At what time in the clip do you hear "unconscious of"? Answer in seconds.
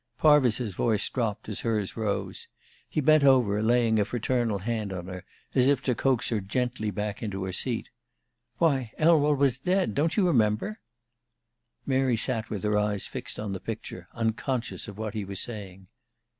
14.13-14.97